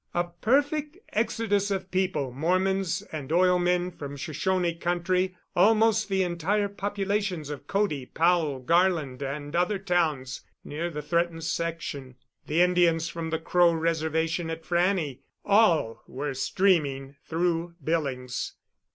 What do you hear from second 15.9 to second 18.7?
were streaming through Billings.